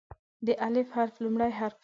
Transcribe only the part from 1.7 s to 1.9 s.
دی.